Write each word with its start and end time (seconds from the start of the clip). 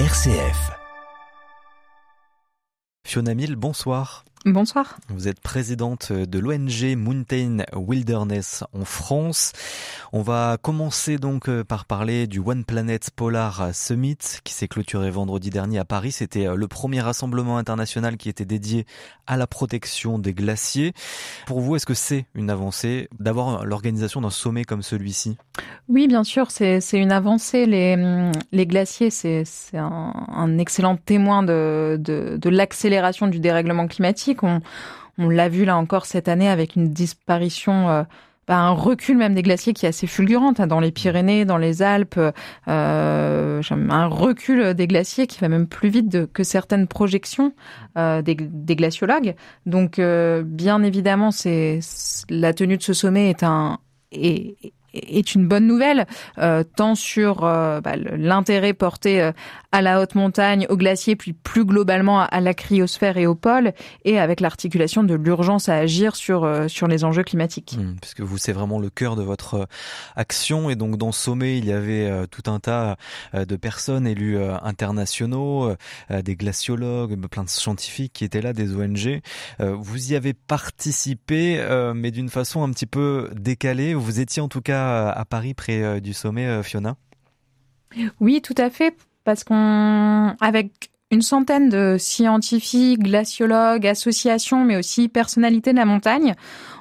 RCF. 0.00 0.72
Fiona 3.06 3.34
Mill, 3.34 3.54
bonsoir. 3.54 4.24
Bonsoir. 4.46 4.98
Vous 5.08 5.26
êtes 5.26 5.40
présidente 5.40 6.12
de 6.12 6.38
l'ONG 6.38 6.94
Mountain 6.98 7.64
Wilderness 7.74 8.62
en 8.74 8.84
France. 8.84 9.52
On 10.12 10.20
va 10.20 10.58
commencer 10.60 11.16
donc 11.16 11.48
euh, 11.48 11.64
par 11.64 11.86
parler 11.86 12.26
du 12.26 12.40
One 12.40 12.64
Planet 12.64 13.10
Polar 13.16 13.70
Summit 13.74 14.18
qui 14.44 14.52
s'est 14.52 14.68
clôturé 14.68 15.10
vendredi 15.10 15.48
dernier 15.48 15.78
à 15.78 15.86
Paris. 15.86 16.12
C'était 16.12 16.46
euh, 16.46 16.56
le 16.56 16.68
premier 16.68 17.00
rassemblement 17.00 17.56
international 17.56 18.18
qui 18.18 18.28
était 18.28 18.44
dédié 18.44 18.84
à 19.26 19.38
la 19.38 19.46
protection 19.46 20.18
des 20.18 20.34
glaciers. 20.34 20.92
Pour 21.46 21.60
vous, 21.60 21.76
est-ce 21.76 21.86
que 21.86 21.94
c'est 21.94 22.26
une 22.34 22.50
avancée 22.50 23.08
d'avoir 23.18 23.64
l'organisation 23.64 24.20
d'un 24.20 24.28
sommet 24.28 24.64
comme 24.64 24.82
celui-ci? 24.82 25.38
Oui, 25.88 26.06
bien 26.06 26.24
sûr, 26.24 26.50
c'est 26.50 26.80
une 26.92 27.12
avancée. 27.12 27.66
Les, 27.66 28.30
les 28.52 28.66
glaciers, 28.66 29.10
c'est 29.10 29.44
un, 29.74 30.12
un, 30.28 30.58
excellent 30.58 30.96
témoin 30.96 31.42
de, 31.42 31.96
de, 31.98 32.36
de 32.40 32.48
l'accélération 32.50 33.26
du 33.26 33.38
dérèglement 33.38 33.86
climatique 33.86 34.33
on, 34.42 34.60
l'a 35.18 35.48
vu 35.48 35.64
là 35.64 35.76
encore 35.76 36.06
cette 36.06 36.28
année 36.28 36.48
avec 36.48 36.76
une 36.76 36.90
disparition. 36.90 37.88
Euh, 37.88 38.02
bah, 38.46 38.58
un 38.58 38.72
recul 38.72 39.16
même 39.16 39.34
des 39.34 39.42
glaciers 39.42 39.72
qui 39.72 39.86
est 39.86 39.88
assez 39.88 40.06
fulgurante 40.06 40.60
hein, 40.60 40.66
dans 40.66 40.78
les 40.78 40.92
Pyrénées, 40.92 41.46
dans 41.46 41.56
les 41.56 41.80
Alpes, 41.80 42.20
euh, 42.68 43.62
un 43.70 44.06
recul 44.06 44.74
des 44.74 44.86
glaciers 44.86 45.26
qui 45.26 45.40
va 45.40 45.48
même 45.48 45.66
plus 45.66 45.88
vite 45.88 46.30
que 46.30 46.44
certaines 46.44 46.86
projections 46.86 47.54
euh, 47.96 48.20
des, 48.20 48.36
glaciologues. 48.36 49.34
Donc, 49.64 49.98
bien 49.98 50.82
évidemment, 50.82 51.30
c'est 51.30 51.80
la 52.28 52.52
tenue 52.52 52.76
de 52.76 52.82
ce 52.82 52.92
sommet 52.92 53.30
est 53.30 53.44
un 53.44 53.78
est 54.94 55.34
une 55.34 55.46
bonne 55.46 55.66
nouvelle, 55.66 56.06
tant 56.76 56.94
sur 56.94 57.40
bah, 57.40 57.96
l'intérêt 57.96 58.72
porté 58.72 59.30
à 59.74 59.82
la 59.82 60.00
haute 60.00 60.14
montagne, 60.14 60.66
au 60.68 60.76
glacier, 60.76 61.16
puis 61.16 61.32
plus 61.32 61.64
globalement 61.64 62.20
à 62.20 62.40
la 62.40 62.54
cryosphère 62.54 63.16
et 63.16 63.26
au 63.26 63.34
pôle, 63.34 63.72
et 64.04 64.20
avec 64.20 64.40
l'articulation 64.40 65.02
de 65.02 65.14
l'urgence 65.14 65.68
à 65.68 65.74
agir 65.74 66.14
sur 66.14 66.44
euh, 66.44 66.68
sur 66.68 66.86
les 66.86 67.02
enjeux 67.02 67.24
climatiques. 67.24 67.76
Mmh, 67.76 67.96
puisque 68.00 68.20
vous, 68.20 68.38
c'est 68.38 68.52
vraiment 68.52 68.78
le 68.78 68.88
cœur 68.88 69.16
de 69.16 69.24
votre 69.24 69.54
euh, 69.54 69.64
action, 70.14 70.70
et 70.70 70.76
donc 70.76 70.96
dans 70.96 71.10
Sommet, 71.10 71.58
il 71.58 71.64
y 71.64 71.72
avait 71.72 72.08
euh, 72.08 72.26
tout 72.26 72.48
un 72.48 72.60
tas 72.60 72.96
de 73.34 73.56
personnes 73.56 74.06
élus 74.06 74.38
internationaux, 74.62 75.74
des 76.10 76.36
glaciologues, 76.36 77.16
plein 77.28 77.44
de 77.44 77.48
scientifiques 77.48 78.12
qui 78.12 78.24
étaient 78.24 78.40
là, 78.40 78.52
des 78.52 78.74
ONG. 78.76 79.20
Vous 79.58 80.12
y 80.12 80.16
avez 80.16 80.34
participé, 80.34 81.64
mais 81.94 82.10
d'une 82.10 82.28
façon 82.28 82.62
un 82.62 82.70
petit 82.70 82.86
peu 82.86 83.30
décalée. 83.34 83.94
Vous 83.94 84.20
étiez 84.20 84.42
en 84.42 84.48
tout 84.48 84.60
cas 84.60 84.83
à 84.84 85.24
Paris 85.24 85.54
près 85.54 86.00
du 86.00 86.12
sommet, 86.12 86.62
Fiona. 86.62 86.96
Oui, 88.20 88.42
tout 88.42 88.54
à 88.56 88.70
fait 88.70 88.96
parce 89.24 89.44
qu'on, 89.44 90.36
avec 90.40 90.90
une 91.10 91.22
centaine 91.22 91.68
de 91.68 91.96
scientifiques, 91.98 93.02
glaciologues, 93.02 93.86
associations, 93.86 94.64
mais 94.64 94.76
aussi 94.76 95.08
personnalités 95.08 95.72
de 95.72 95.78
la 95.78 95.84
montagne, 95.84 96.34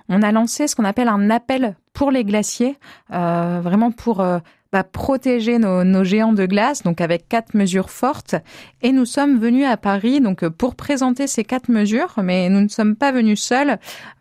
on 0.10 0.22
a 0.22 0.32
lancé 0.32 0.68
ce 0.68 0.76
qu'on 0.76 0.86
appelle 0.86 1.08
un 1.08 1.30
appel 1.30 1.76
pour 1.94 2.12
les 2.12 2.24
glaciers, 2.24 2.78
euh, 3.14 3.60
vraiment 3.62 3.92
pour 3.92 4.20
euh, 4.22 4.40
bah, 4.74 4.84
protéger 4.84 5.60
nos, 5.60 6.04
géants 6.04 6.34
de 6.34 6.48
glace, 6.48 6.82
donc 6.82 7.00
avec 7.00 7.30
quatre 7.30 7.54
mesures 7.54 7.92
fortes. 7.92 8.34
Et 8.82 8.92
nous 8.92 9.06
sommes 9.06 9.38
venus 9.38 9.68
à 9.68 9.78
Paris 9.78 10.20
donc 10.20 10.48
pour 10.50 10.74
présenter 10.74 11.28
ces 11.28 11.44
quatre 11.44 11.70
mesures, 11.70 12.16
mais 12.24 12.50
nous 12.50 12.62
ne 12.62 12.68
sommes 12.68 12.96
pas 12.96 13.12
venus 13.12 13.40
seuls. 13.40 13.70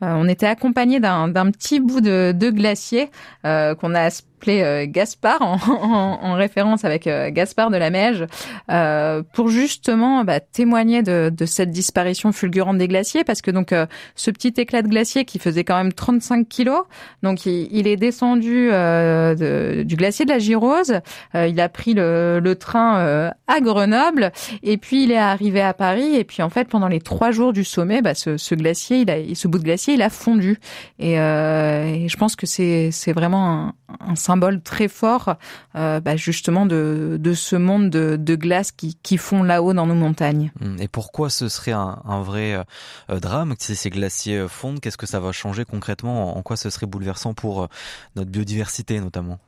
Euh, 0.02 0.12
on 0.14 0.28
était 0.28 0.44
accompagnés 0.44 1.00
d'un 1.00 1.50
petit 1.50 1.80
bout 1.80 2.02
de, 2.02 2.34
de 2.36 2.50
glacier 2.50 3.10
euh, 3.46 3.74
qu'on 3.74 3.94
a 3.94 4.10
appelé 4.42 4.62
euh, 4.62 4.86
Gaspard 4.88 5.40
en, 5.42 5.56
en, 5.68 6.18
en, 6.22 6.34
référence 6.34 6.84
avec 6.84 7.06
euh, 7.06 7.30
Gaspard 7.30 7.70
de 7.70 7.76
la 7.76 7.90
Meige 7.90 8.26
euh, 8.70 9.22
pour 9.32 9.48
justement 9.48 10.24
bah, 10.24 10.40
témoigner 10.40 11.02
de, 11.02 11.30
de, 11.32 11.46
cette 11.46 11.70
disparition 11.70 12.32
fulgurante 12.32 12.78
des 12.78 12.88
glaciers 12.88 13.22
parce 13.24 13.40
que 13.40 13.50
donc 13.50 13.74
ce 14.16 14.30
petit 14.30 14.54
éclat 14.56 14.82
de 14.82 14.88
glacier 14.88 15.24
qui 15.24 15.38
faisait 15.38 15.64
quand 15.64 15.76
même 15.76 15.92
35 15.92 16.48
kilos 16.48 16.84
donc 17.22 17.46
il, 17.46 17.68
il 17.70 17.86
est 17.86 17.96
descendu 17.96 18.68
de, 18.70 19.82
du 19.84 19.96
glacier 19.96 20.24
de 20.24 20.30
la 20.30 20.38
Girose 20.38 21.00
il 21.34 21.60
a 21.60 21.68
pris 21.68 21.94
le, 21.94 22.40
le 22.42 22.54
train 22.56 23.32
à 23.46 23.60
Grenoble 23.60 24.32
et 24.62 24.76
puis 24.76 25.04
il 25.04 25.12
est 25.12 25.18
arrivé 25.18 25.60
à 25.60 25.74
Paris 25.74 26.16
et 26.16 26.24
puis 26.24 26.42
en 26.42 26.50
fait 26.50 26.68
pendant 26.68 26.88
les 26.88 27.00
trois 27.00 27.30
jours 27.30 27.52
du 27.52 27.64
sommet 27.64 28.02
bah, 28.02 28.14
ce, 28.14 28.36
ce 28.36 28.54
glacier 28.54 28.98
il 28.98 29.10
a 29.10 29.16
ce 29.34 29.48
bout 29.48 29.58
de 29.58 29.64
glacier 29.64 29.94
il 29.94 30.02
a 30.02 30.10
fondu. 30.10 30.58
Et, 30.98 31.12
et 31.14 32.08
je 32.08 32.16
pense 32.16 32.36
que 32.36 32.46
c'est 32.46 33.12
vraiment 33.12 33.48
un, 33.48 33.74
un 34.00 34.14
symbole 34.14 34.31
très 34.62 34.88
fort 34.88 35.36
euh, 35.74 36.00
bah, 36.00 36.16
justement 36.16 36.66
de, 36.66 37.16
de, 37.20 37.34
ce 37.34 37.56
monde 37.56 37.90
de, 37.90 38.16
de 38.16 38.34
glace 38.34 38.72
qui, 38.72 38.96
qui 39.02 39.18
fond 39.18 39.42
là-haut 39.42 39.72
dans 39.72 39.86
nos 39.86 39.94
montagnes. 39.94 40.52
Hum, 40.60 40.76
et 40.80 40.88
pourquoi 40.88 41.30
ce 41.30 41.48
serait 41.48 41.72
un, 41.72 42.00
un 42.04 42.22
vrai 42.22 42.64
euh, 43.10 43.20
drame 43.20 43.54
si 43.58 43.76
ces 43.76 43.90
glaciers 43.90 44.38
euh, 44.38 44.48
fondent? 44.48 44.80
Qu'est-ce 44.80 44.96
que 44.96 45.06
ça 45.06 45.20
va 45.20 45.32
changer 45.32 45.64
concrètement? 45.64 46.36
En 46.36 46.42
quoi 46.42 46.56
ce 46.56 46.70
serait 46.70 46.86
bouleversant 46.86 47.34
pour 47.34 47.68
notre 48.16 48.30
biodiversité 48.30 49.00
notamment? 49.00 49.38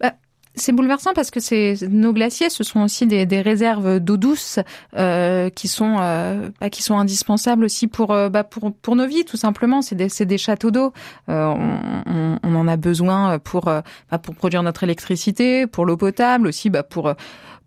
Bah, 0.00 0.14
c'est 0.56 0.72
bouleversant 0.72 1.12
parce 1.14 1.30
que 1.30 1.86
nos 1.86 2.12
glaciers, 2.12 2.50
ce 2.50 2.64
sont 2.64 2.80
aussi 2.80 3.06
des, 3.06 3.26
des 3.26 3.42
réserves 3.42 4.00
d'eau 4.00 4.16
douce 4.16 4.58
euh, 4.96 5.50
qui 5.50 5.68
sont 5.68 5.96
euh, 6.00 6.48
bah, 6.60 6.70
qui 6.70 6.82
sont 6.82 6.98
indispensables 6.98 7.64
aussi 7.64 7.86
pour 7.86 8.10
euh, 8.12 8.30
bah, 8.30 8.42
pour 8.42 8.72
pour 8.74 8.96
nos 8.96 9.06
vies 9.06 9.24
tout 9.24 9.36
simplement. 9.36 9.82
C'est 9.82 9.94
des 9.94 10.08
des 10.24 10.38
châteaux 10.38 10.70
d'eau. 10.70 10.92
Euh, 11.28 11.54
on, 12.06 12.38
on, 12.42 12.54
en 12.54 12.68
a 12.68 12.76
besoin 12.76 13.38
pour 13.38 13.68
euh, 13.68 13.82
bah, 14.10 14.18
pour 14.18 14.34
produire 14.34 14.62
notre 14.62 14.82
électricité, 14.82 15.66
pour 15.66 15.84
l'eau 15.84 15.98
potable 15.98 16.48
aussi, 16.48 16.70
bah, 16.70 16.82
pour 16.82 17.12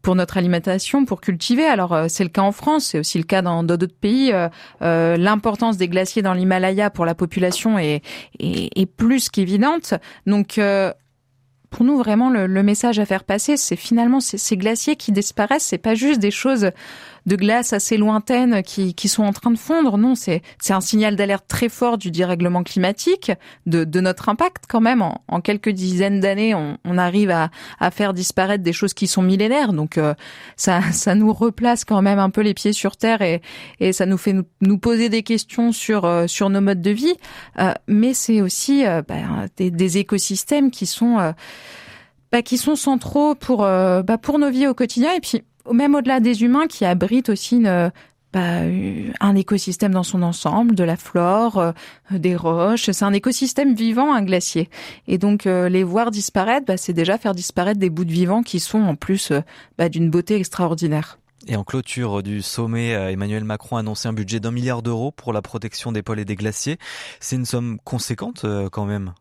pour 0.02 0.16
notre 0.16 0.38
alimentation, 0.38 1.06
pour 1.06 1.22
cultiver. 1.22 1.66
Alors 1.66 1.96
c'est 2.08 2.24
le 2.24 2.30
cas 2.30 2.42
en 2.42 2.52
France, 2.52 2.86
c'est 2.86 3.00
aussi 3.00 3.18
le 3.20 3.26
cas 3.26 3.42
dans 3.44 3.64
d'autres 3.64 3.88
pays. 4.00 4.32
Euh, 4.82 5.18
L'importance 5.18 5.78
des 5.78 5.88
glaciers 5.90 6.22
dans 6.22 6.34
l'Himalaya 6.34 6.90
pour 6.90 7.06
la 7.06 7.14
population 7.16 7.78
est, 7.78 8.02
est, 8.40 8.70
est 8.76 8.86
plus 8.86 9.30
qu'évidente. 9.30 9.94
Donc 10.26 10.60
pour 11.70 11.86
nous 11.86 11.98
vraiment 11.98 12.30
le, 12.30 12.48
le, 12.48 12.64
message 12.64 13.00
à 13.00 13.06
faire 13.06 13.24
passer, 13.24 13.58
c'est 13.58 13.76
finalement 13.76 14.20
ces, 14.20 14.38
ces, 14.38 14.58
glaciers 14.58 14.96
qui 14.96 15.12
disparaissent, 15.12 15.64
c'est 15.64 15.78
pas 15.78 15.96
juste 15.96 16.20
des 16.20 16.32
choses 16.32 16.72
de 17.26 17.36
glace 17.36 17.74
assez 17.74 17.98
lointaines 17.98 18.64
qui, 18.64 18.96
qui 18.96 19.08
sont 19.08 19.24
en 19.24 19.34
train 19.34 19.52
de 19.52 19.58
fondre. 19.58 19.98
Non, 19.98 20.16
c'est 20.16 20.42
c'est 20.60 20.74
un 20.74 20.82
signal 20.82 21.16
d'alerte 21.16 21.46
très 21.48 21.70
fort 21.70 21.98
du 21.98 22.12
dérèglement 22.12 22.64
climatique, 22.64 23.32
de, 23.66 23.84
de 23.84 24.00
notre 24.02 24.30
impact 24.30 24.66
quand 24.68 24.82
même. 24.82 25.02
En, 25.02 25.22
en 25.28 25.42
quelques 25.42 25.70
dizaines 25.70 26.20
d'années, 26.20 26.56
on, 26.56 26.78
on, 26.86 26.98
arrive 26.98 27.30
à, 27.30 27.52
à 27.80 27.92
faire 27.92 28.14
disparaître 28.14 28.64
des 28.64 28.74
choses 28.74 28.94
qui 28.94 29.08
sont 29.08 29.22
millénaires. 29.22 29.74
Donc 29.74 29.98
euh, 29.98 30.14
ça 30.56 30.82
ça 30.92 31.14
nous 31.14 31.32
replace 31.34 31.86
quand 31.86 32.02
même 32.02 32.20
un 32.20 32.30
peu 32.30 32.42
les 32.42 32.54
pieds 32.54 32.74
sur 32.74 32.98
terre 32.98 33.22
et, 33.22 33.42
et 33.80 33.94
ça 33.94 34.06
nous 34.06 34.18
fait 34.18 34.34
nous, 34.34 34.46
nous 34.62 34.78
poser 34.78 35.10
des 35.10 35.24
questions 35.24 35.72
sur 35.72 36.06
euh, 36.06 36.26
sur 36.28 36.50
nos 36.50 36.62
modes 36.62 36.82
de 36.82 36.92
vie. 36.92 37.16
Euh, 37.60 37.74
mais 37.88 38.14
c'est 38.14 38.42
aussi 38.42 38.84
bah, 39.08 39.46
des, 39.58 39.72
des, 39.72 39.98
écosystèmes 39.98 40.72
qui 40.72 40.86
sont 40.86 41.20
euh, 41.20 41.32
bah, 42.32 42.42
qui 42.42 42.58
sont 42.58 42.76
centraux 42.76 43.36
pour 43.36 43.64
euh, 43.64 44.04
bah, 44.04 44.18
pour 44.18 44.40
nos 44.40 44.50
vies 44.50 44.68
au 44.68 44.74
quotidien 44.74 45.14
et 45.14 45.20
puis 45.20 45.44
même 45.72 45.96
au-delà 45.96 46.20
des 46.20 46.44
humains 46.44 46.68
qui 46.68 46.86
abritent 46.86 47.30
aussi 47.30 47.58
une, 47.58 47.92
bah, 48.32 48.62
un 49.22 49.36
écosystème 49.36 49.92
dans 49.92 50.04
son 50.04 50.22
ensemble, 50.22 50.76
de 50.76 50.84
la 50.84 50.98
flore, 50.98 51.58
euh, 51.58 51.72
des 52.12 52.36
roches. 52.36 52.92
C'est 52.92 53.06
un 53.06 53.14
écosystème 53.14 53.74
vivant, 53.74 54.14
un 54.14 54.22
glacier. 54.22 54.70
Et 55.08 55.18
donc 55.18 55.48
euh, 55.48 55.68
les 55.68 55.84
voir 55.84 56.12
disparaître, 56.12 56.68
bah, 56.68 56.78
c'est 56.78 56.94
déjà 56.94 57.18
faire 57.18 57.34
disparaître 57.34 57.80
des 57.80 57.90
bouts 57.90 58.06
de 58.06 58.12
vivants 58.12 58.44
qui 58.44 58.60
sont 58.60 58.82
en 58.82 58.96
plus 58.96 59.32
euh, 59.32 59.42
bah, 59.80 59.90
d'une 59.90 60.12
beauté 60.12 60.36
extraordinaire. 60.36 61.18
Et 61.48 61.56
en 61.56 61.64
clôture 61.64 62.22
du 62.22 62.44
sommet, 62.44 62.90
Emmanuel 62.90 63.46
Macron 63.46 63.78
a 63.78 63.80
annoncé 63.80 64.10
un 64.10 64.14
budget 64.14 64.42
d'un 64.42 64.52
milliard 64.52 64.84
d'euros 64.84 65.12
pour 65.12 65.32
la 65.32 65.42
protection 65.42 65.92
des 65.92 66.04
pôles 66.04 66.20
et 66.20 66.26
des 66.26 66.36
glaciers. 66.36 66.78
C'est 67.22 67.38
une 67.38 67.46
somme 67.46 67.80
conséquente 67.86 68.46
quand 68.72 68.86
même. 68.86 69.14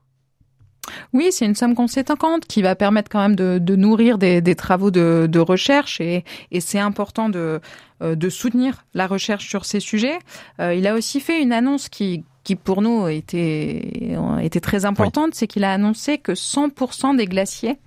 Oui, 1.13 1.29
c'est 1.31 1.45
une 1.45 1.55
somme 1.55 1.75
conséquente 1.75 2.47
qui 2.47 2.63
va 2.63 2.75
permettre 2.75 3.11
quand 3.11 3.21
même 3.21 3.37
de, 3.37 3.59
de 3.59 3.77
nourrir 3.77 4.19
des, 4.19 4.41
des, 4.41 4.55
travaux 4.55 4.91
de, 4.91 5.29
de 5.31 5.39
recherche 5.39 6.01
et, 6.01 6.25
et 6.51 6.61
c'est 6.61 6.79
important 6.79 7.29
de, 7.29 7.61
euh, 8.03 8.15
de 8.15 8.29
soutenir 8.29 8.85
la 8.95 9.07
recherche 9.07 9.49
sur 9.49 9.65
ces 9.65 9.81
sujets. 9.81 10.19
Euh, 10.61 10.75
il 10.75 10.87
a 10.87 10.95
aussi 10.95 11.21
fait 11.21 11.43
une 11.43 11.53
annonce 11.53 11.89
qui 11.89 12.25
qui 12.49 12.57
pour 12.57 12.81
nous 12.81 13.07
était, 13.09 14.17
était 14.41 14.61
très 14.61 14.87
importante, 14.87 15.27
oui. 15.27 15.33
c'est 15.35 15.47
qu'il 15.47 15.65
a 15.65 15.73
annoncé 15.75 16.17
que 16.17 16.33
100% 16.33 17.15
des 17.15 17.27
glaciers 17.27 17.79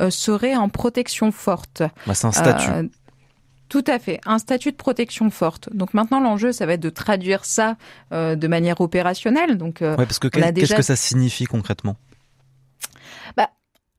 euh, 0.00 0.10
seraient 0.10 0.56
en 0.56 0.68
protection 0.68 1.30
forte. 1.30 1.84
Bah, 2.04 2.14
c'est 2.14 2.26
un 2.26 2.32
statut. 2.32 2.68
Euh, 2.68 2.82
tout 3.68 3.84
à 3.86 4.00
fait, 4.00 4.20
un 4.26 4.38
statut 4.38 4.72
de 4.72 4.76
protection 4.76 5.30
forte. 5.30 5.72
Donc 5.72 5.94
maintenant, 5.94 6.18
l'enjeu, 6.18 6.50
ça 6.50 6.66
va 6.66 6.72
être 6.72 6.80
de 6.80 6.90
traduire 6.90 7.44
ça 7.44 7.76
euh, 8.12 8.34
de 8.34 8.48
manière 8.48 8.80
opérationnelle. 8.80 9.56
Donc, 9.56 9.78
ouais, 9.82 9.94
parce 9.94 10.18
que 10.18 10.26
qu'est-ce 10.26 10.50
déjà... 10.50 10.74
que 10.74 10.82
ça 10.82 10.96
signifie 10.96 11.44
concrètement? 11.44 11.94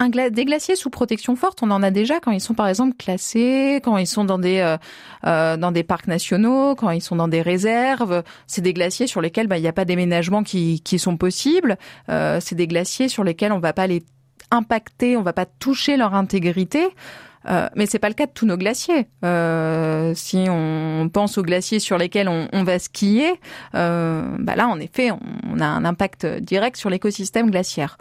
Un 0.01 0.09
gla 0.09 0.29
des 0.29 0.45
glaciers 0.45 0.77
sous 0.77 0.89
protection 0.89 1.35
forte, 1.35 1.59
on 1.61 1.71
en 1.71 1.83
a 1.83 1.91
déjà 1.91 2.21
quand 2.21 2.31
ils 2.31 2.39
sont 2.39 2.53
par 2.53 2.69
exemple 2.69 2.95
classés, 2.97 3.81
quand 3.83 3.97
ils 3.97 4.07
sont 4.07 4.23
dans 4.23 4.39
des 4.39 4.59
euh, 4.59 4.77
euh, 5.25 5.57
dans 5.57 5.73
des 5.73 5.83
parcs 5.83 6.07
nationaux, 6.07 6.73
quand 6.75 6.89
ils 6.91 7.01
sont 7.01 7.17
dans 7.17 7.27
des 7.27 7.41
réserves. 7.41 8.23
C'est 8.47 8.61
des 8.61 8.73
glaciers 8.73 9.07
sur 9.07 9.19
lesquels 9.19 9.47
bah, 9.47 9.57
il 9.57 9.61
n'y 9.61 9.67
a 9.67 9.73
pas 9.73 9.83
d'aménagement 9.83 10.43
qui, 10.43 10.79
qui 10.81 10.99
sont 10.99 11.17
possibles. 11.17 11.77
Euh, 12.07 12.39
c'est 12.41 12.55
des 12.55 12.67
glaciers 12.67 13.09
sur 13.09 13.25
lesquels 13.25 13.51
on 13.51 13.59
va 13.59 13.73
pas 13.73 13.87
les 13.87 14.03
impacter, 14.51 15.17
on 15.17 15.21
va 15.21 15.33
pas 15.33 15.45
toucher 15.45 15.97
leur 15.97 16.15
intégrité. 16.15 16.87
Euh, 17.47 17.69
mais 17.75 17.85
c'est 17.85 17.99
pas 17.99 18.09
le 18.09 18.13
cas 18.13 18.25
de 18.25 18.31
tous 18.31 18.45
nos 18.45 18.57
glaciers. 18.57 19.07
Euh, 19.23 20.13
si 20.15 20.45
on 20.49 21.09
pense 21.11 21.37
aux 21.37 21.43
glaciers 21.43 21.79
sur 21.79 21.97
lesquels 21.97 22.27
on, 22.27 22.47
on 22.51 22.63
va 22.63 22.79
skier, 22.79 23.39
euh, 23.75 24.35
bah 24.39 24.55
là, 24.55 24.67
en 24.67 24.79
effet, 24.79 25.11
on, 25.11 25.59
a 25.59 25.65
un 25.65 25.85
impact 25.85 26.25
direct 26.25 26.77
sur 26.77 26.89
l'écosystème 26.89 27.49
glaciaire. 27.49 27.97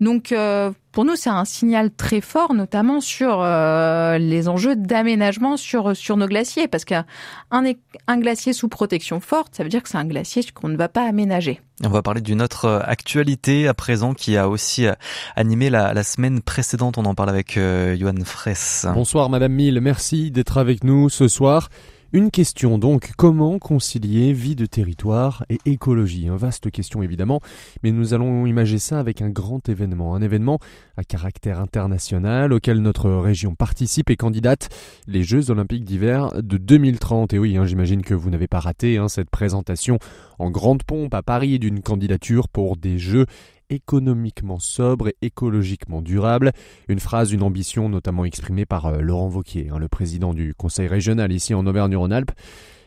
Donc 0.00 0.32
euh, 0.32 0.72
pour 0.92 1.04
nous, 1.04 1.16
c'est 1.16 1.30
un 1.30 1.44
signal 1.44 1.90
très 1.90 2.20
fort, 2.20 2.54
notamment 2.54 3.00
sur 3.00 3.40
euh, 3.40 4.18
les 4.18 4.48
enjeux 4.48 4.76
d'aménagement 4.76 5.56
sur 5.56 5.96
sur 5.96 6.16
nos 6.16 6.26
glaciers, 6.26 6.68
parce 6.68 6.84
qu'un 6.84 7.04
un 7.50 8.18
glacier 8.18 8.52
sous 8.52 8.68
protection 8.68 9.20
forte, 9.20 9.54
ça 9.54 9.62
veut 9.62 9.68
dire 9.68 9.82
que 9.82 9.88
c'est 9.88 9.98
un 9.98 10.04
glacier 10.04 10.42
qu'on 10.54 10.68
ne 10.68 10.76
va 10.76 10.88
pas 10.88 11.02
aménager. 11.02 11.60
On 11.84 11.88
va 11.88 12.02
parler 12.02 12.20
d'une 12.20 12.42
autre 12.42 12.66
euh, 12.66 12.80
actualité 12.84 13.68
à 13.68 13.74
présent 13.74 14.14
qui 14.14 14.36
a 14.36 14.48
aussi 14.48 14.86
animé 15.34 15.70
la, 15.70 15.94
la 15.94 16.02
semaine 16.02 16.40
précédente. 16.40 16.98
On 16.98 17.04
en 17.04 17.14
parle 17.14 17.30
avec 17.30 17.56
euh, 17.56 17.96
Johan 17.96 18.14
Fraisse. 18.24 18.86
Bonsoir 18.94 19.28
Madame 19.30 19.52
Mille, 19.52 19.80
merci 19.80 20.30
d'être 20.30 20.58
avec 20.58 20.84
nous 20.84 21.08
ce 21.08 21.28
soir. 21.28 21.68
Une 22.12 22.30
question 22.30 22.78
donc, 22.78 23.10
comment 23.16 23.58
concilier 23.58 24.32
vie 24.32 24.54
de 24.54 24.64
territoire 24.64 25.44
et 25.50 25.58
écologie? 25.66 26.28
Un 26.28 26.36
vaste 26.36 26.70
question 26.70 27.02
évidemment, 27.02 27.40
mais 27.82 27.90
nous 27.90 28.14
allons 28.14 28.46
imager 28.46 28.78
ça 28.78 29.00
avec 29.00 29.22
un 29.22 29.28
grand 29.28 29.68
événement, 29.68 30.14
un 30.14 30.22
événement 30.22 30.60
à 30.96 31.02
caractère 31.02 31.58
international 31.58 32.52
auquel 32.52 32.80
notre 32.80 33.10
région 33.10 33.56
participe 33.56 34.08
et 34.08 34.16
candidate, 34.16 34.68
les 35.08 35.24
Jeux 35.24 35.50
olympiques 35.50 35.84
d'hiver 35.84 36.30
de 36.40 36.58
2030. 36.58 37.34
Et 37.34 37.40
oui, 37.40 37.56
hein, 37.56 37.66
j'imagine 37.66 38.02
que 38.02 38.14
vous 38.14 38.30
n'avez 38.30 38.46
pas 38.46 38.60
raté 38.60 38.98
hein, 38.98 39.08
cette 39.08 39.28
présentation 39.28 39.98
en 40.38 40.48
grande 40.50 40.84
pompe 40.84 41.12
à 41.12 41.22
Paris 41.22 41.58
d'une 41.58 41.82
candidature 41.82 42.48
pour 42.48 42.76
des 42.76 42.98
Jeux 42.98 43.26
économiquement 43.70 44.58
sobre 44.58 45.08
et 45.08 45.16
écologiquement 45.22 46.02
durable. 46.02 46.52
Une 46.88 47.00
phrase, 47.00 47.32
une 47.32 47.42
ambition 47.42 47.88
notamment 47.88 48.24
exprimée 48.24 48.66
par 48.66 48.86
euh, 48.86 49.00
Laurent 49.00 49.28
Vauquier, 49.28 49.68
hein, 49.72 49.78
le 49.78 49.88
président 49.88 50.34
du 50.34 50.54
conseil 50.54 50.88
régional 50.88 51.32
ici 51.32 51.54
en 51.54 51.66
Auvergne-Rhône-Alpes. 51.66 52.32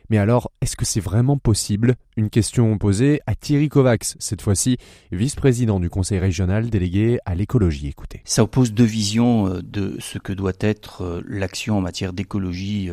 Mais 0.10 0.18
alors, 0.18 0.52
est-ce 0.62 0.76
que 0.76 0.86
c'est 0.86 1.00
vraiment 1.00 1.38
possible? 1.38 1.96
Une 2.18 2.32
question 2.32 2.76
posée 2.80 3.22
à 3.28 3.36
Thierry 3.36 3.70
Kovacs, 3.70 4.16
cette 4.18 4.42
fois-ci 4.42 4.78
vice-président 5.12 5.80
du 5.80 5.90
conseil 5.90 6.18
régional 6.18 6.70
délégué 6.70 7.20
à 7.26 7.36
l'écologie. 7.36 7.88
Écoutez. 7.88 8.22
Ça 8.26 8.44
oppose 8.44 8.74
deux 8.74 8.84
visions 8.84 9.48
euh, 9.48 9.62
de 9.62 9.98
ce 10.00 10.18
que 10.18 10.34
doit 10.34 10.54
être 10.60 11.04
euh, 11.04 11.22
l'action 11.28 11.78
en 11.78 11.82
matière 11.82 12.14
d'écologie 12.14 12.90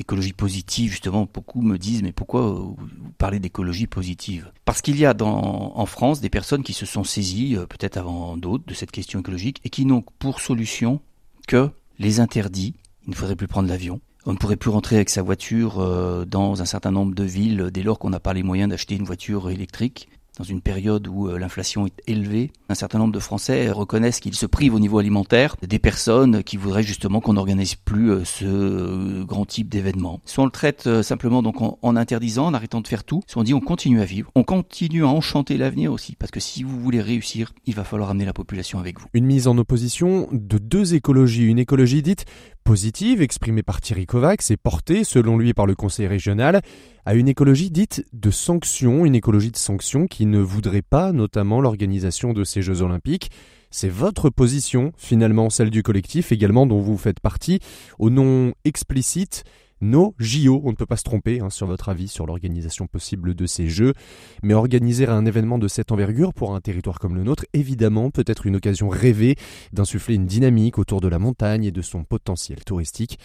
d'écologie 0.00 0.32
positive, 0.32 0.92
justement, 0.92 1.28
beaucoup 1.30 1.60
me 1.60 1.76
disent, 1.76 2.02
mais 2.02 2.12
pourquoi 2.12 2.40
vous 2.40 2.78
parlez 3.18 3.38
d'écologie 3.38 3.86
positive? 3.86 4.50
Parce 4.64 4.80
qu'il 4.80 4.98
y 4.98 5.04
a 5.04 5.14
en 5.20 5.84
France 5.84 6.22
des 6.22 6.30
personnes 6.30 6.62
qui 6.62 6.72
se 6.72 6.86
sont 6.86 7.04
saisies, 7.04 7.54
euh, 7.54 7.66
peut-être 7.66 7.98
avant 7.98 8.38
d'autres, 8.38 8.64
de 8.66 8.72
cette 8.72 8.92
question 8.92 9.20
écologique 9.20 9.60
et 9.62 9.68
qui 9.68 9.84
n'ont 9.84 10.02
pour 10.18 10.40
solution 10.40 11.02
que 11.46 11.68
les 11.98 12.18
interdits. 12.18 12.76
Il 13.06 13.10
ne 13.10 13.14
faudrait 13.14 13.36
plus 13.36 13.46
prendre 13.46 13.68
l'avion. 13.68 14.00
On 14.24 14.32
ne 14.32 14.38
pourrait 14.38 14.56
plus 14.56 14.70
rentrer 14.70 14.96
avec 14.96 15.10
sa 15.10 15.20
voiture 15.20 15.80
euh, 15.80 16.24
dans 16.24 16.62
un 16.62 16.66
certain 16.66 16.92
nombre 16.92 17.14
de 17.14 17.24
villes 17.24 17.68
dès 17.70 17.82
lors 17.82 17.98
qu'on 17.98 18.08
n'a 18.08 18.20
pas 18.20 18.32
les 18.32 18.42
moyens 18.42 18.70
d'acheter 18.70 18.94
une 18.94 19.04
voiture 19.04 19.50
électrique 19.50 20.08
dans 20.38 20.44
une 20.44 20.60
période 20.60 21.06
où 21.08 21.28
euh, 21.28 21.38
l'inflation 21.38 21.86
est 21.86 22.02
élevée. 22.06 22.50
Un 22.68 22.74
certain 22.74 22.98
nombre 22.98 23.12
de 23.12 23.18
Français 23.18 23.70
reconnaissent 23.70 24.20
qu'ils 24.20 24.34
se 24.34 24.46
privent 24.46 24.74
au 24.74 24.78
niveau 24.78 24.98
alimentaire 24.98 25.56
des 25.66 25.78
personnes 25.78 26.42
qui 26.42 26.56
voudraient 26.56 26.82
justement 26.82 27.20
qu'on 27.20 27.34
n'organise 27.34 27.74
plus 27.74 28.10
euh, 28.10 28.24
ce 28.24 28.44
euh, 28.44 29.24
grand 29.24 29.44
type 29.44 29.68
d'événement. 29.68 30.20
Soit 30.24 30.42
on 30.42 30.46
le 30.46 30.52
traite 30.52 31.02
simplement 31.02 31.42
donc 31.42 31.60
en, 31.60 31.96
interdisant, 31.96 32.46
en 32.46 32.54
arrêtant 32.54 32.80
de 32.80 32.88
faire 32.88 33.04
tout, 33.04 33.22
soit 33.26 33.40
on 33.40 33.44
dit 33.44 33.54
on 33.54 33.60
continue 33.60 34.00
à 34.00 34.04
vivre, 34.04 34.30
on 34.34 34.44
continue 34.44 35.04
à 35.04 35.08
enchanter 35.08 35.56
l'avenir 35.56 35.92
aussi, 35.92 36.16
parce 36.16 36.30
que 36.30 36.40
si 36.40 36.62
vous 36.62 36.80
voulez 36.80 37.00
réussir, 37.00 37.52
il 37.66 37.74
va 37.74 37.84
falloir 37.84 38.10
amener 38.10 38.24
la 38.24 38.32
population 38.32 38.78
avec 38.78 38.98
vous. 38.98 39.06
Une 39.14 39.26
mise 39.26 39.48
en 39.48 39.58
opposition 39.58 40.28
de 40.32 40.58
deux 40.58 40.94
écologies, 40.94 41.44
une 41.44 41.58
écologie 41.58 42.02
dite 42.02 42.24
positive, 42.64 43.22
exprimée 43.22 43.62
par 43.62 43.80
Thierry 43.80 44.06
Kovacs 44.06 44.50
et 44.50 44.56
portée, 44.56 45.04
selon 45.04 45.38
lui, 45.38 45.54
par 45.54 45.66
le 45.66 45.74
Conseil 45.74 46.06
régional, 46.06 46.60
à 47.04 47.14
une 47.14 47.28
écologie 47.28 47.70
dite 47.70 48.04
de 48.12 48.30
sanction, 48.30 49.04
une 49.04 49.14
écologie 49.14 49.50
de 49.50 49.56
sanction 49.56 50.06
qui 50.06 50.26
ne 50.26 50.38
voudrait 50.38 50.82
pas 50.82 51.12
notamment 51.12 51.60
l'organisation 51.60 52.32
de 52.32 52.44
ces 52.44 52.62
Jeux 52.62 52.82
olympiques. 52.82 53.30
C'est 53.70 53.88
votre 53.88 54.30
position, 54.30 54.92
finalement 54.96 55.50
celle 55.50 55.70
du 55.70 55.82
collectif 55.82 56.32
également 56.32 56.66
dont 56.66 56.80
vous 56.80 56.96
faites 56.96 57.20
partie, 57.20 57.60
au 57.98 58.10
nom 58.10 58.52
explicite 58.64 59.44
nos 59.80 60.14
JO. 60.18 60.60
On 60.64 60.70
ne 60.70 60.76
peut 60.76 60.86
pas 60.86 60.96
se 60.96 61.02
tromper 61.02 61.40
hein, 61.40 61.50
sur 61.50 61.66
votre 61.66 61.88
avis 61.88 62.08
sur 62.08 62.26
l'organisation 62.26 62.86
possible 62.86 63.34
de 63.34 63.46
ces 63.46 63.68
Jeux, 63.68 63.94
mais 64.42 64.54
organiser 64.54 65.06
un 65.06 65.26
événement 65.26 65.58
de 65.58 65.68
cette 65.68 65.92
envergure 65.92 66.34
pour 66.34 66.54
un 66.54 66.60
territoire 66.60 66.98
comme 66.98 67.14
le 67.14 67.24
nôtre, 67.24 67.44
évidemment, 67.52 68.10
peut 68.10 68.24
être 68.26 68.46
une 68.46 68.56
occasion 68.56 68.88
rêvée 68.88 69.36
d'insuffler 69.72 70.14
une 70.14 70.26
dynamique 70.26 70.78
autour 70.78 71.00
de 71.00 71.08
la 71.08 71.18
montagne 71.18 71.64
et 71.64 71.72
de 71.72 71.82
son 71.82 72.04
potentiel 72.04 72.64
touristique. 72.64 73.18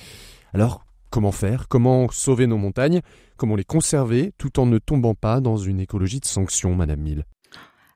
Alors, 0.54 0.86
comment 1.10 1.32
faire? 1.32 1.68
Comment 1.68 2.10
sauver 2.10 2.48
nos 2.48 2.58
montagnes? 2.58 3.02
Comment 3.38 3.56
les 3.56 3.64
conserver 3.64 4.34
tout 4.38 4.60
en 4.60 4.66
ne 4.66 4.78
tombant 4.78 5.16
pas 5.16 5.42
dans 5.42 5.58
une 5.58 5.80
écologie 5.80 6.20
de 6.20 6.26
sanctions, 6.26 6.76
Madame 6.76 7.02
Mille? 7.02 7.26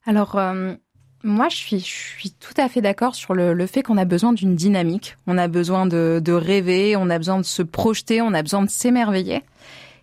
Alors, 0.05 0.35
euh, 0.35 0.75
moi, 1.23 1.49
je 1.49 1.55
suis, 1.57 1.79
je 1.79 1.85
suis 1.85 2.31
tout 2.31 2.53
à 2.57 2.69
fait 2.69 2.81
d'accord 2.81 3.15
sur 3.15 3.33
le, 3.33 3.53
le 3.53 3.67
fait 3.67 3.83
qu'on 3.83 3.97
a 3.97 4.05
besoin 4.05 4.31
d'une 4.33 4.55
dynamique. 4.55 5.17
On 5.27 5.37
a 5.37 5.47
besoin 5.47 5.85
de, 5.85 6.21
de 6.23 6.31
rêver, 6.31 6.95
on 6.95 7.09
a 7.09 7.17
besoin 7.17 7.37
de 7.37 7.43
se 7.43 7.61
projeter, 7.61 8.21
on 8.21 8.33
a 8.33 8.41
besoin 8.41 8.63
de 8.63 8.69
s'émerveiller. 8.69 9.43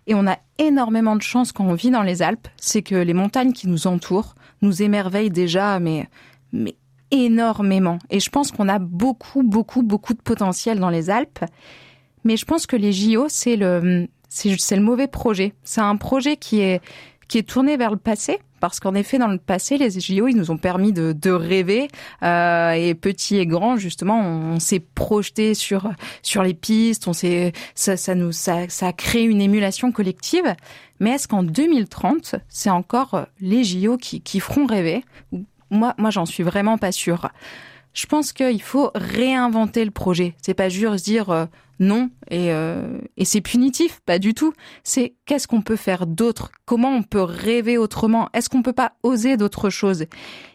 Et 0.05 0.15
on 0.15 0.27
a 0.27 0.37
énormément 0.57 1.15
de 1.15 1.21
chance 1.21 1.51
quand 1.51 1.65
on 1.65 1.73
vit 1.73 1.91
dans 1.91 2.03
les 2.03 2.21
Alpes, 2.21 2.47
c'est 2.57 2.81
que 2.81 2.95
les 2.95 3.13
montagnes 3.13 3.51
qui 3.51 3.67
nous 3.67 3.87
entourent 3.87 4.35
nous 4.61 4.81
émerveillent 4.81 5.31
déjà, 5.31 5.79
mais, 5.79 6.07
mais 6.53 6.75
énormément. 7.11 7.99
Et 8.09 8.19
je 8.19 8.29
pense 8.29 8.51
qu'on 8.51 8.69
a 8.69 8.79
beaucoup, 8.79 9.43
beaucoup, 9.43 9.83
beaucoup 9.83 10.13
de 10.13 10.21
potentiel 10.21 10.79
dans 10.79 10.89
les 10.89 11.09
Alpes. 11.09 11.43
Mais 12.23 12.37
je 12.37 12.45
pense 12.45 12.67
que 12.67 12.75
les 12.75 12.93
JO, 12.93 13.25
c'est 13.27 13.55
le, 13.55 14.07
c'est 14.29 14.75
le 14.75 14.81
mauvais 14.81 15.07
projet. 15.07 15.53
C'est 15.63 15.81
un 15.81 15.95
projet 15.97 16.37
qui 16.37 16.61
est, 16.61 16.81
qui 17.27 17.37
est 17.37 17.47
tourné 17.47 17.77
vers 17.77 17.91
le 17.91 17.97
passé, 17.97 18.39
parce 18.59 18.79
qu'en 18.79 18.95
effet, 18.95 19.17
dans 19.17 19.27
le 19.27 19.37
passé, 19.37 19.77
les 19.77 19.91
JO, 19.91 20.27
ils 20.27 20.35
nous 20.35 20.51
ont 20.51 20.57
permis 20.57 20.93
de, 20.93 21.11
de 21.11 21.31
rêver, 21.31 21.89
euh, 22.23 22.71
et 22.71 22.95
petit 22.95 23.37
et 23.37 23.45
grand, 23.45 23.77
justement, 23.77 24.19
on, 24.19 24.55
on 24.55 24.59
s'est 24.59 24.79
projeté 24.79 25.53
sur 25.53 25.91
sur 26.23 26.43
les 26.43 26.53
pistes, 26.53 27.07
on 27.07 27.13
s'est 27.13 27.53
ça, 27.75 27.97
ça 27.97 28.15
nous 28.15 28.31
ça, 28.31 28.67
ça 28.69 28.87
a 28.87 28.93
créé 28.93 29.23
une 29.23 29.41
émulation 29.41 29.91
collective. 29.91 30.55
Mais 30.99 31.11
est-ce 31.11 31.27
qu'en 31.27 31.43
2030, 31.43 32.35
c'est 32.49 32.71
encore 32.71 33.27
les 33.39 33.63
JO 33.63 33.97
qui, 33.97 34.21
qui 34.21 34.39
feront 34.39 34.65
rêver? 34.65 35.03
Moi, 35.69 35.93
moi, 35.97 36.09
j'en 36.09 36.25
suis 36.25 36.43
vraiment 36.43 36.77
pas 36.77 36.91
sûre. 36.91 37.29
Je 37.97 38.05
pense 38.05 38.31
qu'il 38.31 38.61
faut 38.61 38.91
réinventer 38.93 39.83
le 39.83 39.89
projet. 39.89 40.35
C'est 40.39 40.53
pas 40.53 40.69
juste 40.69 41.03
dire 41.03 41.31
euh, 41.31 41.45
non 41.79 42.11
et, 42.29 42.51
euh, 42.51 42.99
et 43.17 43.25
c'est 43.25 43.41
punitif, 43.41 44.01
pas 44.05 44.19
du 44.19 44.35
tout. 44.35 44.53
C'est 44.83 45.15
qu'est-ce 45.25 45.47
qu'on 45.47 45.63
peut 45.63 45.75
faire 45.75 46.05
d'autre? 46.05 46.51
Comment 46.65 46.91
on 46.91 47.01
peut 47.01 47.23
rêver 47.23 47.79
autrement? 47.79 48.29
Est-ce 48.33 48.49
qu'on 48.49 48.61
peut 48.61 48.71
pas 48.71 48.93
oser 49.01 49.35
d'autres 49.35 49.71
choses 49.71 50.05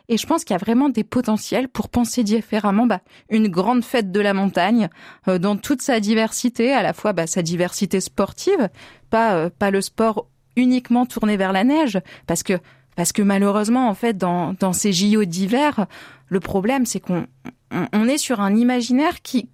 Et 0.09 0.19
je 0.19 0.25
pense 0.25 0.45
qu'il 0.45 0.55
y 0.55 0.57
a 0.57 0.65
vraiment 0.65 0.89
des 0.89 1.03
potentiels 1.03 1.69
pour 1.69 1.89
penser 1.89 2.23
différemment. 2.23 2.87
Bah, 2.87 3.01
une 3.29 3.49
grande 3.49 3.83
fête 3.83 4.13
de 4.13 4.21
la 4.21 4.35
montagne 4.35 4.89
euh, 5.27 5.41
dans 5.41 5.57
toute 5.57 5.83
sa 5.83 5.99
diversité, 5.99 6.73
à 6.73 6.83
la 6.85 6.93
fois 6.93 7.13
bah, 7.13 7.27
sa 7.27 7.43
diversité 7.43 8.01
sportive, 8.01 8.69
pas 9.11 9.35
euh, 9.35 9.51
pas 9.51 9.73
le 9.73 9.81
sport 9.81 10.29
uniquement 10.55 11.07
tourné 11.07 11.37
vers 11.37 11.53
la 11.53 11.65
neige, 11.65 11.99
parce 12.29 12.45
que 12.45 12.61
parce 12.95 13.13
que 13.13 13.23
malheureusement, 13.23 13.89
en 13.89 13.95
fait, 13.95 14.19
dans, 14.19 14.55
dans 14.61 14.73
ces 14.73 14.93
JO 14.93 15.25
d'hiver, 15.25 15.87
le 16.33 16.41
problème, 16.41 16.87
c'est 16.87 16.99
qu'on 16.99 17.27
on, 17.71 18.09
est 18.09 18.17
sur 18.17 18.41
un 18.41 18.57
imaginaire 18.57 19.21
qui, 19.21 19.51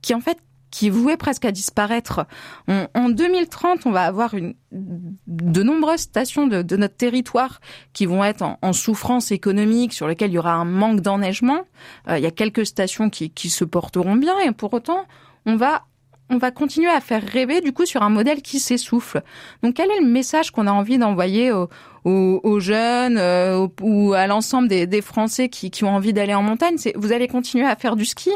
qui 0.00 0.14
en 0.14 0.20
fait, 0.20 0.38
qui 0.70 0.86
est 0.86 0.90
voué 0.90 1.18
presque 1.18 1.44
à 1.44 1.52
disparaître. 1.52 2.26
En 2.68 3.10
2030, 3.10 3.84
on 3.84 3.90
va 3.90 4.04
avoir 4.04 4.34
de 4.72 5.62
nombreuses 5.62 6.00
stations 6.00 6.46
de, 6.46 6.76
notre 6.76 6.96
territoire 6.96 7.60
qui 7.92 8.06
vont 8.06 8.24
être 8.24 8.40
en, 8.40 8.58
en, 8.62 8.72
souffrance 8.72 9.30
économique, 9.30 9.92
sur 9.92 10.08
lesquelles 10.08 10.30
il 10.30 10.34
y 10.34 10.38
aura 10.38 10.54
un 10.54 10.64
manque 10.64 11.00
d'enneigement. 11.00 11.66
Euh, 12.08 12.16
il 12.16 12.24
y 12.24 12.26
a 12.26 12.30
quelques 12.30 12.64
stations 12.64 13.10
qui, 13.10 13.28
qui 13.28 13.50
se 13.50 13.66
porteront 13.66 14.16
bien, 14.16 14.38
et 14.38 14.52
pour 14.52 14.72
autant, 14.72 15.04
on 15.44 15.56
va 15.56 15.84
on 16.32 16.38
va 16.38 16.50
continuer 16.50 16.90
à 16.90 17.00
faire 17.00 17.22
rêver 17.22 17.60
du 17.60 17.72
coup 17.72 17.86
sur 17.86 18.02
un 18.02 18.08
modèle 18.08 18.42
qui 18.42 18.58
s'essouffle. 18.58 19.22
Donc 19.62 19.74
quel 19.74 19.90
est 19.90 20.00
le 20.00 20.06
message 20.06 20.50
qu'on 20.50 20.66
a 20.66 20.72
envie 20.72 20.98
d'envoyer 20.98 21.52
aux, 21.52 22.60
jeunes 22.60 23.18
euh, 23.18 23.68
ou 23.80 24.14
à 24.14 24.26
l'ensemble 24.26 24.68
des, 24.68 25.02
Français 25.02 25.48
qui 25.48 25.84
ont 25.84 25.94
envie 25.94 26.12
d'aller 26.12 26.34
en 26.34 26.42
montagne? 26.42 26.76
C'est 26.78 26.94
vous 26.96 27.12
allez 27.12 27.28
continuer 27.28 27.66
à 27.66 27.76
faire 27.76 27.96
du 27.96 28.04
ski, 28.04 28.30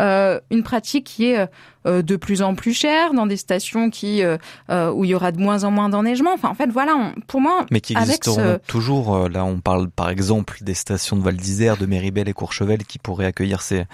euh, 0.00 0.40
une 0.50 0.62
pratique 0.62 1.04
qui 1.04 1.26
est 1.26 1.48
euh, 1.86 2.02
de 2.02 2.16
plus 2.16 2.42
en 2.42 2.54
plus 2.54 2.74
chère 2.74 3.14
dans 3.14 3.26
des 3.26 3.38
stations 3.38 3.88
qui 3.88 4.22
euh, 4.22 4.36
euh, 4.68 4.92
où 4.92 5.06
il 5.06 5.12
y 5.12 5.14
aura 5.14 5.32
de 5.32 5.38
moins 5.38 5.64
en 5.64 5.70
moins 5.70 5.88
d'enneigement. 5.88 6.34
Enfin, 6.34 6.50
en 6.50 6.54
fait, 6.54 6.68
voilà, 6.68 6.94
on, 6.94 7.18
pour 7.26 7.40
moi, 7.40 7.64
mais 7.70 7.80
qui 7.80 7.94
existeront 7.94 8.36
ce... 8.36 8.58
toujours. 8.66 9.30
Là, 9.30 9.46
on 9.46 9.60
parle 9.60 9.88
par 9.88 10.10
exemple 10.10 10.58
des 10.60 10.74
stations 10.74 11.16
de 11.16 11.22
Val 11.22 11.38
d'Isère, 11.38 11.78
de 11.78 11.86
Méribel 11.86 12.28
et 12.28 12.34
Courchevel 12.34 12.84
qui 12.84 12.98
pourraient 12.98 13.24
accueillir 13.24 13.62
ces 13.62 13.86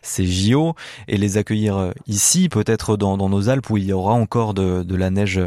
ces 0.00 0.26
JO 0.26 0.74
et 1.06 1.18
les 1.18 1.36
accueillir 1.36 1.92
ici, 2.06 2.48
peut-être 2.48 2.96
dans, 2.96 3.18
dans 3.18 3.28
nos 3.28 3.50
Alpes 3.50 3.68
où 3.68 3.76
il 3.76 3.84
y 3.84 3.92
aura 3.92 4.14
encore 4.14 4.54
de, 4.54 4.82
de 4.82 4.96
la 4.96 5.10
neige 5.10 5.38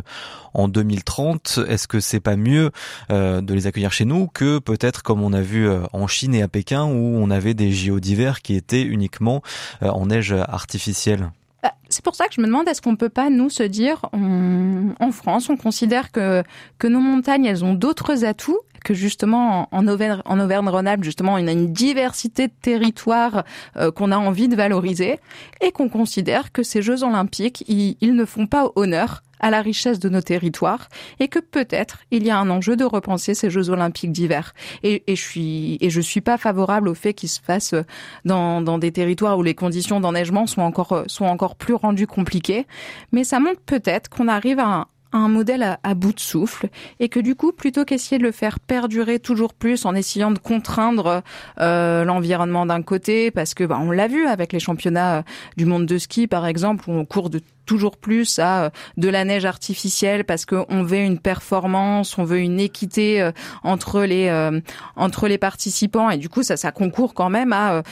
en 0.54 0.68
2030. 0.68 1.62
Est-ce 1.68 1.88
que 1.88 2.00
c'est 2.00 2.20
pas 2.20 2.36
mieux 2.36 2.70
euh, 3.12 3.42
de 3.42 3.54
les 3.56 3.66
accueillir 3.66 3.92
chez 3.92 4.06
nous 4.06 4.28
que 4.28 4.60
peut-être 4.60 5.02
comme 5.02 5.24
on 5.24 5.34
a 5.34 5.42
vu 5.42 5.68
en 5.94 6.06
Chine 6.06 6.36
et 6.36 6.44
à 6.44 6.48
Pékin 6.48 6.84
où 6.86 7.18
on 7.18 7.32
avait 7.32 7.56
des 7.56 7.72
JO 7.72 8.00
d'hiver 8.00 8.44
qui 8.44 8.56
étaient 8.56 8.84
uniquement 8.84 9.42
en 9.82 10.07
artificielle. 10.48 11.32
Bah, 11.64 11.74
c'est 11.90 12.04
pour 12.04 12.16
ça 12.16 12.28
que 12.28 12.34
je 12.36 12.42
me 12.42 12.46
demande 12.46 12.68
est-ce 12.68 12.82
qu'on 12.82 12.96
peut 12.96 13.10
pas 13.10 13.30
nous 13.30 13.50
se 13.50 13.64
dire 13.64 14.02
en 14.14 15.12
France 15.12 15.50
on 15.50 15.58
considère 15.58 16.12
que 16.12 16.44
que 16.78 16.88
nos 16.88 17.00
montagnes 17.00 17.46
elles 17.46 17.66
ont 17.66 17.74
d'autres 17.74 18.26
atouts 18.26 18.60
que 18.84 18.94
justement 18.94 19.68
en 19.72 19.88
Auvergne 19.88 20.22
en 20.26 20.40
Auvergne-Rhône-Alpes 20.40 21.04
justement 21.04 21.38
il 21.38 21.46
y 21.46 21.50
a 21.50 21.54
une 21.54 21.74
diversité 21.74 22.48
de 22.48 22.54
territoires 22.62 23.44
euh, 23.76 23.92
qu'on 23.92 24.12
a 24.12 24.18
envie 24.18 24.48
de 24.48 24.56
valoriser 24.56 25.20
et 25.62 25.72
qu'on 25.72 25.90
considère 25.90 26.52
que 26.52 26.62
ces 26.62 26.84
Jeux 26.84 27.04
olympiques 27.04 27.64
ils 27.68 28.16
ne 28.16 28.26
font 28.26 28.46
pas 28.46 28.70
honneur 28.76 29.24
à 29.40 29.50
la 29.50 29.62
richesse 29.62 30.00
de 30.00 30.10
nos 30.10 30.22
territoires 30.22 30.90
et 31.20 31.28
que 31.28 31.40
peut-être 31.40 32.00
il 32.12 32.26
y 32.26 32.30
a 32.30 32.38
un 32.38 32.50
enjeu 32.50 32.76
de 32.76 32.84
repenser 32.84 33.34
ces 33.34 33.50
Jeux 33.50 33.70
olympiques 33.70 34.12
d'hiver. 34.12 34.54
Et, 34.84 35.04
je 35.08 35.14
suis 35.14 35.78
et 35.82 35.90
je 35.90 36.02
suis 36.02 36.22
pas 36.22 36.38
favorable 36.38 36.90
au 36.90 36.94
fait 36.94 37.14
qu'ils 37.14 37.30
se 37.30 37.42
fassent 37.42 37.76
dans, 38.26 38.62
dans 38.62 38.78
des 38.78 38.92
territoires 38.92 39.38
où 39.38 39.44
les 39.44 39.56
conditions 39.56 40.00
d'enneigement 40.00 40.48
sont 40.48 40.62
encore 40.62 41.04
sont 41.08 41.26
encore 41.26 41.56
plus 41.56 41.74
rendues 41.74 42.08
compliquées. 42.08 42.68
Mais 43.12 43.24
ça 43.24 43.40
montre 43.40 43.62
peut-être 43.62 44.10
qu'on 44.10 44.28
arrive 44.28 44.60
à 44.60 44.66
un, 44.66 44.86
modèle 45.14 45.78
à, 45.84 45.94
bout 45.94 46.14
de 46.14 46.20
souffle 46.20 46.70
et 47.00 47.10
que 47.10 47.20
du 47.20 47.36
coup, 47.36 47.52
plutôt 47.52 47.86
qu'essayer 47.86 48.18
de 48.18 48.24
le 48.24 48.32
faire 48.32 48.60
perdurer 48.60 49.20
toujours 49.20 49.54
plus 49.54 49.86
en 49.86 49.96
essayant 49.96 50.32
de 50.32 50.40
contraindre 50.40 51.24
euh, 51.60 52.04
l'environnement 52.04 52.66
d'un 52.66 52.82
côté, 52.82 53.32
parce 53.32 53.54
que 53.54 53.64
bah, 53.64 53.80
on 53.82 53.92
l'a 53.92 54.08
vu 54.08 54.26
avec 54.28 54.54
les 54.54 54.60
championnats 54.60 55.24
du 55.56 55.66
monde 55.66 55.86
de 55.86 55.98
ski 55.98 56.28
par 56.28 56.46
exemple, 56.46 56.90
où 56.90 56.94
on 56.94 57.06
court 57.06 57.30
de 57.30 57.42
toujours 57.68 57.98
plus 57.98 58.40
à 58.40 58.64
euh, 58.64 58.70
de 58.96 59.10
la 59.10 59.24
neige 59.24 59.46
artificielle 59.46 60.24
parce 60.24 60.48
qu'on 60.48 60.82
veut 60.82 60.98
une 60.98 61.20
performance, 61.20 62.18
on 62.18 62.24
veut 62.24 62.40
une 62.40 62.60
équité 62.60 63.22
euh, 63.22 63.32
entre 63.62 64.02
les 64.02 64.30
euh, 64.30 64.60
entre 64.96 65.28
les 65.28 65.38
participants 65.38 66.10
et 66.10 66.18
du 66.18 66.30
coup 66.30 66.42
ça 66.42 66.58
ça 66.58 66.72
concourt 66.72 67.14
quand 67.14 67.30
même 67.30 67.54
à 67.54 67.84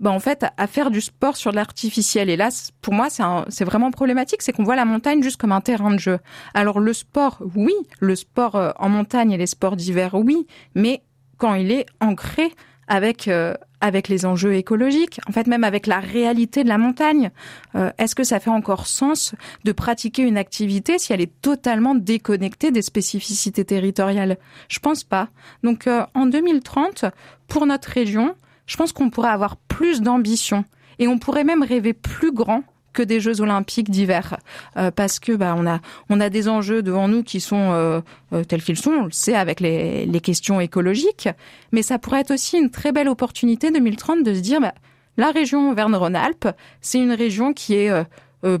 ben 0.00 0.10
en 0.10 0.20
fait, 0.20 0.44
à 0.56 0.66
faire 0.66 0.90
du 0.90 1.00
sport 1.00 1.36
sur 1.36 1.52
l'artificiel. 1.52 2.30
Et 2.30 2.36
là, 2.36 2.48
pour 2.80 2.94
moi, 2.94 3.08
c'est 3.10 3.64
vraiment 3.64 3.90
problématique, 3.90 4.42
c'est 4.42 4.52
qu'on 4.52 4.64
voit 4.64 4.76
la 4.76 4.84
montagne 4.84 5.22
juste 5.22 5.36
comme 5.36 5.52
un 5.52 5.60
terrain 5.60 5.92
de 5.92 5.98
jeu. 5.98 6.18
Alors 6.52 6.80
le 6.80 6.92
sport, 6.92 7.42
oui, 7.54 7.74
le 8.00 8.16
sport 8.16 8.74
en 8.78 8.88
montagne 8.88 9.32
et 9.32 9.36
les 9.36 9.46
sports 9.46 9.76
d'hiver, 9.76 10.14
oui, 10.14 10.46
mais 10.74 11.02
quand 11.38 11.54
il 11.54 11.70
est 11.70 11.86
ancré 12.00 12.52
avec 12.88 13.28
euh, 13.28 13.54
avec 13.80 14.08
les 14.08 14.24
enjeux 14.24 14.54
écologiques, 14.54 15.20
en 15.28 15.32
fait 15.32 15.46
même 15.46 15.62
avec 15.62 15.86
la 15.86 16.00
réalité 16.00 16.64
de 16.64 16.68
la 16.68 16.78
montagne. 16.78 17.30
Euh, 17.74 17.90
est-ce 17.98 18.14
que 18.14 18.24
ça 18.24 18.40
fait 18.40 18.50
encore 18.50 18.86
sens 18.86 19.34
de 19.64 19.72
pratiquer 19.72 20.22
une 20.22 20.38
activité 20.38 20.98
si 20.98 21.12
elle 21.12 21.20
est 21.20 21.40
totalement 21.42 21.94
déconnectée 21.94 22.70
des 22.70 22.80
spécificités 22.80 23.64
territoriales? 23.64 24.38
Je 24.68 24.78
pense 24.78 25.04
pas. 25.04 25.28
Donc 25.62 25.86
euh, 25.86 26.06
en 26.14 26.24
2030, 26.24 27.04
pour 27.46 27.66
notre 27.66 27.90
région, 27.90 28.34
je 28.66 28.76
pense 28.76 28.92
qu'on 28.92 29.10
pourrait 29.10 29.30
avoir 29.30 29.56
plus 29.56 30.00
d'ambition 30.00 30.64
et 30.98 31.08
on 31.08 31.18
pourrait 31.18 31.44
même 31.44 31.62
rêver 31.62 31.92
plus 31.92 32.32
grand 32.32 32.62
que 32.94 33.02
des 33.02 33.20
Jeux 33.20 33.42
Olympiques 33.42 33.90
d'hiver, 33.90 34.38
euh, 34.78 34.90
parce 34.90 35.18
que 35.18 35.32
bah 35.32 35.54
on 35.58 35.66
a 35.66 35.80
on 36.08 36.20
a 36.20 36.30
des 36.30 36.48
enjeux 36.48 36.82
devant 36.82 37.08
nous 37.08 37.22
qui 37.22 37.40
sont 37.40 37.72
euh, 37.72 38.00
euh, 38.32 38.44
tels 38.44 38.62
qu'ils 38.62 38.78
sont, 38.78 38.92
on 38.92 39.04
le 39.04 39.10
sait 39.10 39.34
avec 39.34 39.60
les, 39.60 40.06
les 40.06 40.20
questions 40.20 40.60
écologiques, 40.60 41.28
mais 41.72 41.82
ça 41.82 41.98
pourrait 41.98 42.20
être 42.20 42.30
aussi 42.30 42.56
une 42.56 42.70
très 42.70 42.92
belle 42.92 43.08
opportunité 43.08 43.70
2030 43.70 44.22
de 44.22 44.32
se 44.32 44.40
dire 44.40 44.60
bah, 44.60 44.72
la 45.16 45.30
région 45.30 45.70
Auvergne-Rhône-Alpes, 45.70 46.48
c'est 46.80 46.98
une 46.98 47.12
région 47.12 47.52
qui 47.52 47.74
est 47.74 47.90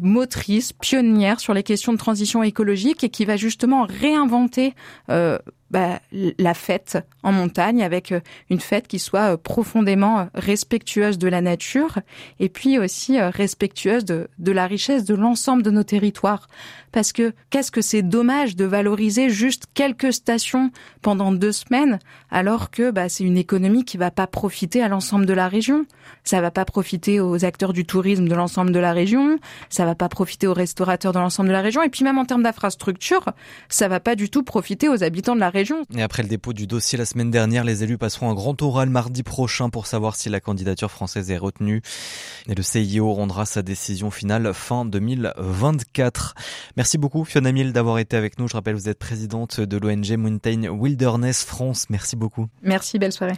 motrice, 0.02 0.72
pionnière 0.72 1.40
sur 1.40 1.52
les 1.52 1.62
questions 1.62 1.92
de 1.92 1.98
transition 1.98 2.42
écologique 2.42 3.04
et 3.04 3.10
qui 3.10 3.24
va 3.24 3.36
justement 3.36 3.86
réinventer 3.88 4.72
bah, 5.74 5.98
la 6.12 6.54
fête 6.54 6.98
en 7.24 7.32
montagne 7.32 7.82
avec 7.82 8.12
euh, 8.12 8.20
une 8.48 8.60
fête 8.60 8.86
qui 8.86 9.00
soit 9.00 9.32
euh, 9.32 9.36
profondément 9.36 10.20
euh, 10.20 10.24
respectueuse 10.36 11.18
de 11.18 11.26
la 11.26 11.40
nature 11.40 11.98
et 12.38 12.48
puis 12.48 12.78
aussi 12.78 13.20
respectueuse 13.20 14.04
de, 14.04 14.28
la 14.38 14.68
richesse 14.68 15.04
de 15.04 15.16
l'ensemble 15.16 15.64
de 15.64 15.72
nos 15.72 15.82
territoires. 15.82 16.46
Parce 16.92 17.12
que 17.12 17.32
qu'est-ce 17.50 17.72
que 17.72 17.80
c'est 17.80 18.02
dommage 18.02 18.54
de 18.54 18.64
valoriser 18.64 19.30
juste 19.30 19.64
quelques 19.74 20.12
stations 20.12 20.70
pendant 21.02 21.32
deux 21.32 21.50
semaines 21.50 21.98
alors 22.30 22.70
que 22.70 22.92
bah, 22.92 23.08
c'est 23.08 23.24
une 23.24 23.36
économie 23.36 23.84
qui 23.84 23.96
va 23.96 24.12
pas 24.12 24.28
profiter 24.28 24.80
à 24.80 24.86
l'ensemble 24.86 25.26
de 25.26 25.32
la 25.32 25.48
région. 25.48 25.86
Ça 26.22 26.40
va 26.40 26.52
pas 26.52 26.64
profiter 26.64 27.18
aux 27.18 27.44
acteurs 27.44 27.72
du 27.72 27.84
tourisme 27.84 28.28
de 28.28 28.34
l'ensemble 28.36 28.70
de 28.70 28.78
la 28.78 28.92
région, 28.92 29.40
ça 29.70 29.84
va 29.86 29.96
pas 29.96 30.08
profiter 30.08 30.46
aux 30.46 30.54
restaurateurs 30.54 31.12
de 31.12 31.18
l'ensemble 31.18 31.48
de 31.48 31.54
la 31.54 31.62
région 31.62 31.82
et 31.82 31.88
puis 31.88 32.04
même 32.04 32.18
en 32.18 32.26
termes 32.26 32.44
d'infrastructure, 32.44 33.24
ça 33.68 33.88
va 33.88 33.98
pas 33.98 34.14
du 34.14 34.30
tout 34.30 34.44
profiter 34.44 34.88
aux 34.88 35.02
habitants 35.02 35.34
de 35.34 35.40
la 35.40 35.50
région 35.50 35.63
et 35.96 36.02
après 36.02 36.22
le 36.22 36.28
dépôt 36.28 36.52
du 36.52 36.66
dossier 36.66 36.98
la 36.98 37.04
semaine 37.04 37.30
dernière, 37.30 37.64
les 37.64 37.82
élus 37.82 37.98
passeront 37.98 38.30
un 38.30 38.34
grand 38.34 38.60
oral 38.62 38.88
mardi 38.90 39.22
prochain 39.22 39.70
pour 39.70 39.86
savoir 39.86 40.16
si 40.16 40.28
la 40.28 40.40
candidature 40.40 40.90
française 40.90 41.30
est 41.30 41.38
retenue. 41.38 41.82
Et 42.48 42.54
le 42.54 42.62
CIO 42.62 43.12
rendra 43.12 43.46
sa 43.46 43.62
décision 43.62 44.10
finale 44.10 44.52
fin 44.54 44.84
2024. 44.84 46.34
Merci 46.76 46.98
beaucoup 46.98 47.24
Fiona 47.24 47.52
Mill 47.52 47.72
d'avoir 47.72 47.98
été 47.98 48.16
avec 48.16 48.38
nous. 48.38 48.48
Je 48.48 48.54
rappelle, 48.54 48.74
vous 48.74 48.88
êtes 48.88 48.98
présidente 48.98 49.60
de 49.60 49.76
l'ONG 49.76 50.16
Mountain 50.16 50.68
Wilderness 50.70 51.44
France. 51.44 51.86
Merci 51.90 52.16
beaucoup. 52.16 52.48
Merci, 52.62 52.98
belle 52.98 53.12
soirée. 53.12 53.34